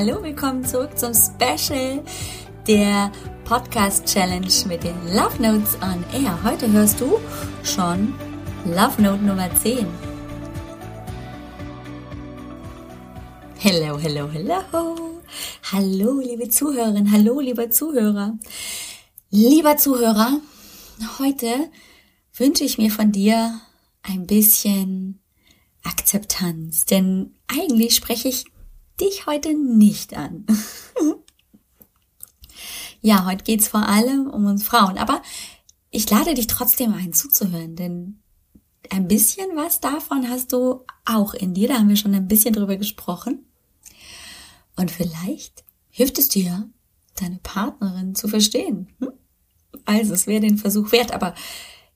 [0.00, 2.04] Hallo, willkommen zurück zum Special
[2.68, 3.10] der
[3.44, 6.38] Podcast Challenge mit den Love Notes on Air.
[6.44, 7.18] Heute hörst du
[7.64, 8.14] schon
[8.64, 9.88] Love Note Nummer 10.
[13.56, 15.20] Hello, hello, hello.
[15.72, 18.38] Hallo, liebe Zuhörerin, hallo, lieber Zuhörer.
[19.30, 20.40] Lieber Zuhörer,
[21.18, 21.72] heute
[22.36, 23.60] wünsche ich mir von dir
[24.02, 25.18] ein bisschen
[25.82, 28.44] Akzeptanz, denn eigentlich spreche ich
[29.00, 30.46] dich heute nicht an.
[33.00, 35.22] ja, heute geht's vor allem um uns Frauen, aber
[35.90, 38.20] ich lade dich trotzdem ein zuzuhören, denn
[38.90, 42.54] ein bisschen was davon hast du auch in dir, da haben wir schon ein bisschen
[42.54, 43.44] drüber gesprochen.
[44.76, 46.68] Und vielleicht hilft es dir,
[47.16, 48.88] deine Partnerin zu verstehen.
[49.00, 49.12] Hm?
[49.84, 51.34] Also, es wäre den Versuch wert, aber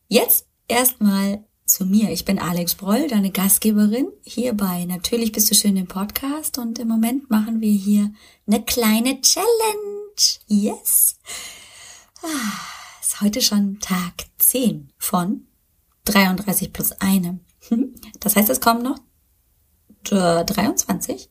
[0.09, 2.11] jetzt erstmal zu mir.
[2.11, 6.79] Ich bin Alex Broll, deine Gastgeberin hier bei Natürlich bist du schön im Podcast und
[6.79, 8.13] im Moment machen wir hier
[8.47, 9.49] eine kleine Challenge.
[10.49, 11.19] Yes.
[12.23, 12.61] Ah,
[13.01, 15.47] ist heute schon Tag 10 von
[16.05, 17.41] 33 plus einem.
[18.21, 18.99] Das heißt, es kommen noch
[20.05, 21.31] 23.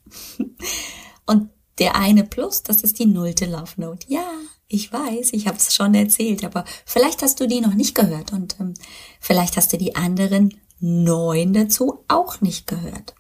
[1.28, 4.08] Und der eine plus, das ist die nullte Love Note.
[4.10, 4.28] Ja,
[4.74, 8.32] ich weiß, ich habe es schon erzählt, aber vielleicht hast du die noch nicht gehört
[8.32, 8.74] und ähm,
[9.20, 13.14] vielleicht hast du die anderen neun dazu auch nicht gehört.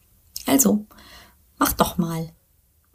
[0.45, 0.85] Also,
[1.59, 2.31] mach doch mal.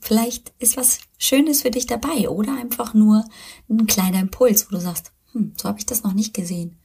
[0.00, 3.24] Vielleicht ist was Schönes für dich dabei oder einfach nur
[3.68, 6.78] ein kleiner Impuls, wo du sagst, hm, so habe ich das noch nicht gesehen.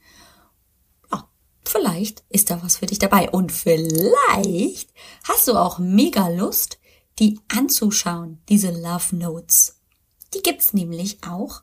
[1.10, 1.28] Ja,
[1.64, 4.92] vielleicht ist da was für dich dabei und vielleicht
[5.24, 6.78] hast du auch mega Lust,
[7.18, 9.81] die anzuschauen, diese Love Notes.
[10.34, 11.62] Die gibt's nämlich auch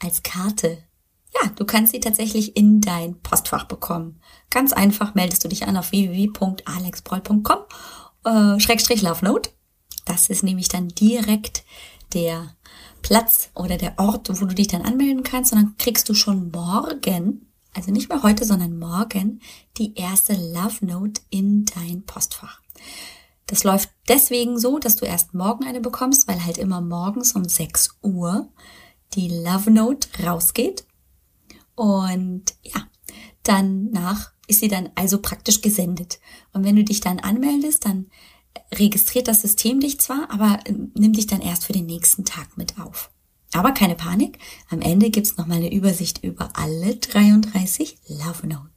[0.00, 0.78] als Karte.
[1.34, 4.20] Ja, du kannst sie tatsächlich in dein Postfach bekommen.
[4.50, 7.58] Ganz einfach meldest du dich an auf www.alexbroll.com
[8.24, 9.50] äh, Schrägstrich Love Note.
[10.04, 11.64] Das ist nämlich dann direkt
[12.14, 12.56] der
[13.02, 15.52] Platz oder der Ort, wo du dich dann anmelden kannst.
[15.52, 19.40] Und dann kriegst du schon morgen, also nicht mehr heute, sondern morgen,
[19.76, 22.60] die erste Love Note in dein Postfach.
[23.48, 27.44] Das läuft deswegen so, dass du erst morgen eine bekommst, weil halt immer morgens um
[27.44, 28.52] 6 Uhr
[29.14, 30.84] die Love Note rausgeht.
[31.74, 32.86] Und ja,
[33.42, 36.20] danach ist sie dann also praktisch gesendet.
[36.52, 38.10] Und wenn du dich dann anmeldest, dann
[38.74, 42.58] registriert das System dich zwar, aber äh, nimmt dich dann erst für den nächsten Tag
[42.58, 43.10] mit auf.
[43.54, 44.38] Aber keine Panik,
[44.68, 48.68] am Ende gibt's nochmal eine Übersicht über alle 33 Love Notes.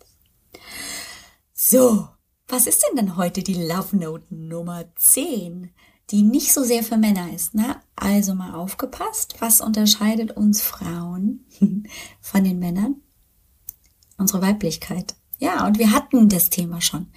[1.53, 2.07] So,
[2.51, 5.71] was ist denn denn heute die Love Note Nummer 10,
[6.09, 7.51] die nicht so sehr für Männer ist?
[7.53, 9.35] Na, also mal aufgepasst.
[9.39, 11.45] Was unterscheidet uns Frauen
[12.19, 12.95] von den Männern?
[14.17, 15.15] Unsere Weiblichkeit.
[15.39, 17.07] Ja, und wir hatten das Thema schon.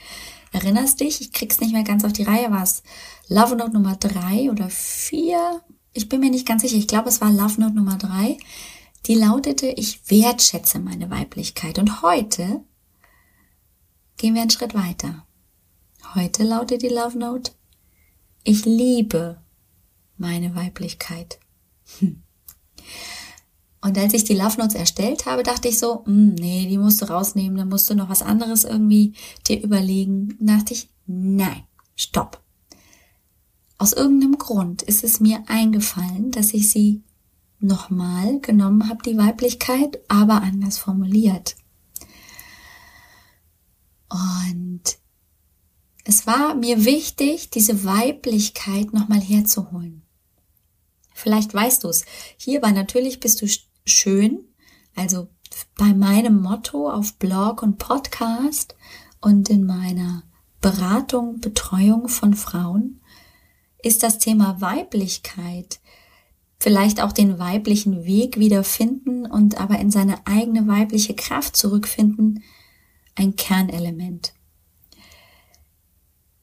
[0.53, 1.21] Erinnerst dich?
[1.21, 2.53] Ich krieg's nicht mehr ganz auf die Reihe.
[2.53, 2.85] War es
[3.29, 5.63] Love Note Nummer 3 oder 4?
[5.93, 6.77] Ich bin mir nicht ganz sicher.
[6.77, 8.39] Ich glaube, es war Love Note Nummer 3.
[9.07, 11.81] Die lautete, ich wertschätze meine Weiblichkeit.
[11.81, 12.63] Und heute
[14.17, 15.27] gehen wir einen Schritt weiter.
[16.15, 17.53] Heute lautet die Love Note,
[18.45, 19.41] ich liebe
[20.17, 21.41] meine Weiblichkeit.
[21.99, 22.23] Hm.
[23.81, 27.03] Und als ich die Love Notes erstellt habe, dachte ich so, hm, nee, die musst
[27.03, 29.15] du rausnehmen, dann musst du noch was anderes irgendwie
[29.47, 30.37] dir überlegen.
[30.41, 31.65] Und dachte ich, nein,
[31.95, 32.43] stopp.
[33.77, 37.03] Aus irgendeinem Grund ist es mir eingefallen, dass ich sie
[37.61, 41.57] nochmal genommen habe, die Weiblichkeit, aber anders formuliert.
[44.15, 44.99] Und
[46.05, 50.03] es war mir wichtig, diese Weiblichkeit nochmal herzuholen.
[51.13, 52.05] Vielleicht weißt du es.
[52.37, 53.49] Hierbei natürlich bist du
[53.85, 54.45] schön.
[54.95, 55.29] Also
[55.77, 58.77] bei meinem Motto auf Blog und Podcast
[59.21, 60.23] und in meiner
[60.61, 63.01] Beratung, Betreuung von Frauen
[63.83, 65.81] ist das Thema Weiblichkeit
[66.61, 72.45] vielleicht auch den weiblichen Weg wiederfinden und aber in seine eigene weibliche Kraft zurückfinden
[73.15, 74.35] ein Kernelement.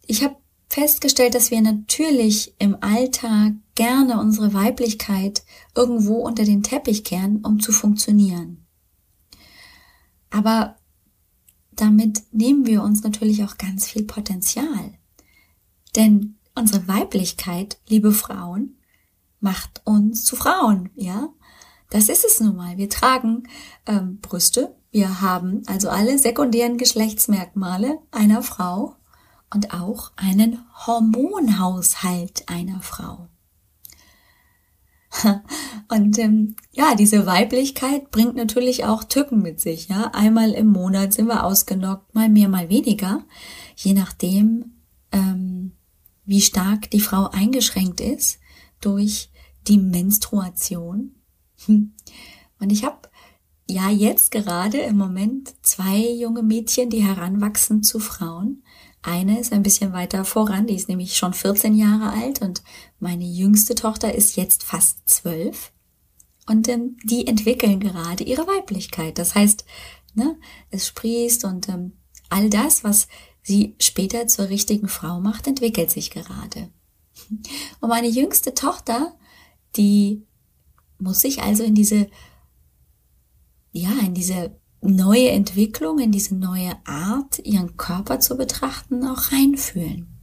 [0.06, 0.36] Ich habe
[0.68, 5.44] festgestellt, dass wir natürlich im Alltag gerne unsere Weiblichkeit
[5.76, 8.66] irgendwo unter den Teppich kehren, um zu funktionieren.
[10.30, 10.78] Aber
[11.72, 14.98] damit nehmen wir uns natürlich auch ganz viel Potenzial.
[15.96, 18.78] Denn unsere Weiblichkeit, liebe Frauen,
[19.40, 21.30] macht uns zu Frauen, ja?
[21.90, 22.78] Das ist es nun mal.
[22.78, 23.44] Wir tragen
[23.86, 28.96] ähm, Brüste, wir haben also alle sekundären Geschlechtsmerkmale einer Frau
[29.54, 33.28] und auch einen Hormonhaushalt einer Frau.
[35.90, 39.90] Und ähm, ja, diese Weiblichkeit bringt natürlich auch Tücken mit sich.
[39.90, 43.26] Ja, einmal im Monat sind wir ausgenockt, mal mehr, mal weniger,
[43.76, 44.78] je nachdem,
[45.12, 45.74] ähm,
[46.24, 48.40] wie stark die Frau eingeschränkt ist
[48.80, 49.30] durch
[49.68, 51.16] die Menstruation.
[51.68, 53.10] Und ich habe
[53.72, 58.64] ja jetzt gerade im Moment zwei junge Mädchen, die heranwachsen zu Frauen.
[59.02, 62.62] Eine ist ein bisschen weiter voran, die ist nämlich schon 14 Jahre alt und
[63.00, 65.72] meine jüngste Tochter ist jetzt fast zwölf.
[66.48, 69.18] Und ähm, die entwickeln gerade ihre Weiblichkeit.
[69.18, 69.66] Das heißt,
[70.14, 70.38] ne,
[70.70, 71.94] es sprießt und ähm,
[72.30, 73.08] all das, was
[73.42, 76.70] sie später zur richtigen Frau macht, entwickelt sich gerade.
[77.80, 79.16] Und meine jüngste Tochter,
[79.76, 80.26] die
[81.00, 82.08] muss sich also in diese,
[84.12, 90.20] in diese neue Entwicklung, in diese neue Art, ihren Körper zu betrachten, auch reinfühlen.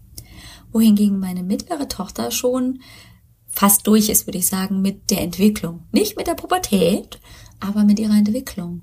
[0.73, 2.83] Wohingegen meine mittlere Tochter schon
[3.47, 5.87] fast durch ist, würde ich sagen, mit der Entwicklung.
[5.91, 7.19] Nicht mit der Pubertät,
[7.61, 8.83] aber mit ihrer Entwicklung.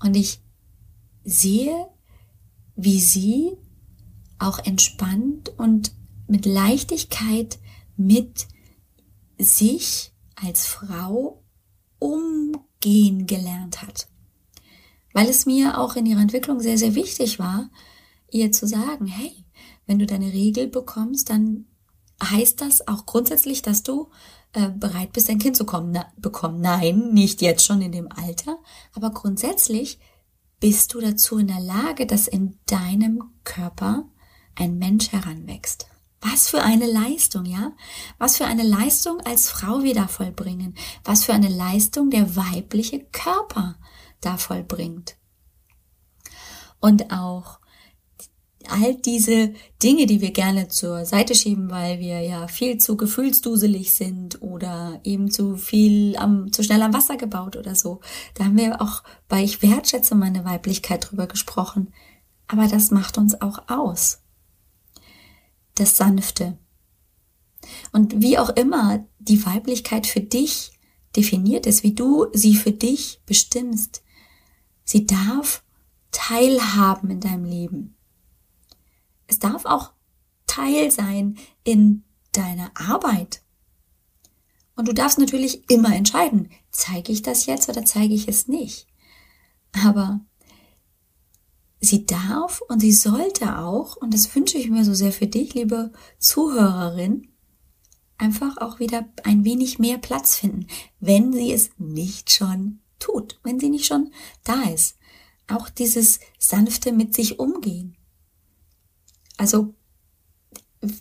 [0.00, 0.42] Und ich
[1.24, 1.86] sehe,
[2.76, 3.52] wie sie
[4.38, 5.92] auch entspannt und
[6.26, 7.58] mit Leichtigkeit
[7.96, 8.48] mit
[9.38, 11.42] sich als Frau
[12.84, 14.08] umgehen gelernt hat.
[15.12, 17.70] Weil es mir auch in ihrer Entwicklung sehr, sehr wichtig war,
[18.30, 19.44] ihr zu sagen, hey,
[19.86, 21.66] wenn du deine Regel bekommst, dann
[22.22, 24.10] heißt das auch grundsätzlich, dass du
[24.52, 26.60] äh, bereit bist, ein Kind zu kommen, na, bekommen.
[26.60, 28.58] Nein, nicht jetzt schon in dem Alter,
[28.92, 29.98] aber grundsätzlich
[30.60, 34.08] bist du dazu in der Lage, dass in deinem Körper
[34.56, 35.86] ein Mensch heranwächst.
[36.20, 37.72] Was für eine Leistung, ja?
[38.18, 40.74] Was für eine Leistung als Frau wir da vollbringen.
[41.04, 43.76] Was für eine Leistung der weibliche Körper
[44.20, 45.16] da vollbringt.
[46.80, 47.60] Und auch
[48.68, 53.94] all diese Dinge, die wir gerne zur Seite schieben, weil wir ja viel zu gefühlsduselig
[53.94, 58.00] sind oder eben zu viel am, zu schnell am Wasser gebaut oder so.
[58.34, 61.92] Da haben wir auch bei Ich wertschätze meine Weiblichkeit drüber gesprochen.
[62.48, 64.20] Aber das macht uns auch aus
[65.80, 66.58] das Sanfte.
[67.92, 70.72] Und wie auch immer die Weiblichkeit für dich
[71.16, 74.02] definiert ist, wie du sie für dich bestimmst,
[74.84, 75.64] sie darf
[76.10, 77.96] teilhaben in deinem Leben.
[79.26, 79.92] Es darf auch
[80.46, 83.42] Teil sein in deiner Arbeit.
[84.74, 88.86] Und du darfst natürlich immer entscheiden, zeige ich das jetzt oder zeige ich es nicht.
[89.84, 90.20] Aber
[91.80, 95.54] sie darf und sie sollte auch, und das wünsche ich mir so sehr für dich,
[95.54, 97.28] liebe Zuhörerin,
[98.16, 100.66] einfach auch wieder ein wenig mehr Platz finden,
[101.00, 104.10] wenn sie es nicht schon tut, wenn sie nicht schon
[104.44, 104.96] da ist.
[105.46, 107.96] Auch dieses sanfte mit sich umgehen.
[109.36, 109.74] Also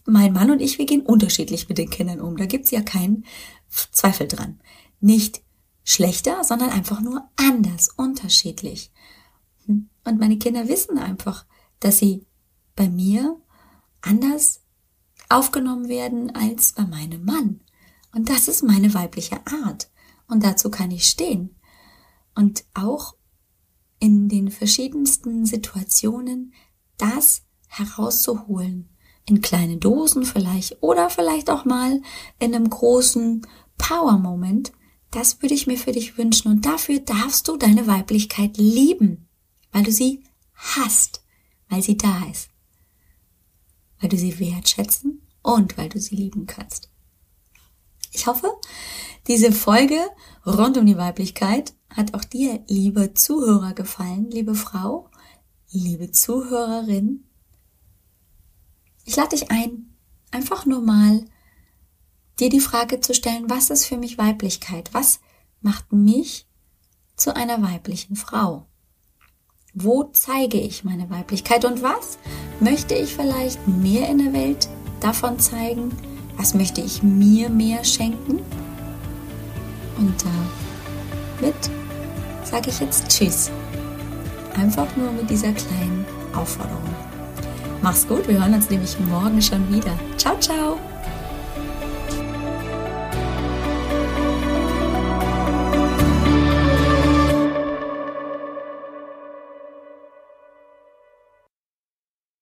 [0.06, 2.38] mein Mann und ich, wir gehen unterschiedlich mit den Kindern um.
[2.38, 3.26] Da gibt's ja keinen
[3.70, 4.60] Zweifel dran.
[5.00, 5.42] Nicht
[5.84, 8.92] schlechter, sondern einfach nur anders, unterschiedlich.
[9.68, 11.46] Und meine Kinder wissen einfach,
[11.80, 12.26] dass sie
[12.76, 13.40] bei mir
[14.02, 14.62] anders
[15.30, 17.62] aufgenommen werden als bei meinem Mann.
[18.14, 19.90] Und das ist meine weibliche Art.
[20.28, 21.56] Und dazu kann ich stehen.
[22.36, 23.16] Und auch
[24.00, 26.54] in den verschiedensten Situationen
[26.98, 28.90] das herauszuholen.
[29.26, 32.02] In kleine Dosen vielleicht oder vielleicht auch mal
[32.40, 33.46] in einem großen
[33.78, 34.72] Power-Moment.
[35.12, 36.50] Das würde ich mir für dich wünschen.
[36.50, 39.27] Und dafür darfst du deine Weiblichkeit lieben
[39.78, 40.24] weil du sie
[40.56, 41.24] hast,
[41.70, 42.50] weil sie da ist,
[44.00, 46.90] weil du sie wertschätzen und weil du sie lieben kannst.
[48.12, 48.52] Ich hoffe,
[49.28, 50.00] diese Folge
[50.48, 55.12] rund um die Weiblichkeit hat auch dir, liebe Zuhörer, gefallen, liebe Frau,
[55.70, 57.26] liebe Zuhörerin.
[59.06, 59.96] Ich lade dich ein,
[60.32, 61.24] einfach nur mal
[62.40, 64.92] dir die Frage zu stellen, was ist für mich Weiblichkeit?
[64.96, 65.20] Was
[65.62, 66.48] macht mich
[67.16, 68.66] zu einer weiblichen Frau?
[69.80, 72.18] Wo zeige ich meine Weiblichkeit und was
[72.60, 74.68] möchte ich vielleicht mehr in der Welt
[75.02, 75.96] davon zeigen?
[76.36, 78.40] Was möchte ich mir mehr schenken?
[80.00, 80.16] Und
[81.40, 81.70] damit
[82.44, 83.52] sage ich jetzt Tschüss.
[84.56, 86.82] Einfach nur mit dieser kleinen Aufforderung.
[87.84, 89.94] Mach's gut, wir hören uns nämlich morgen schon wieder.
[90.18, 90.80] Ciao, ciao!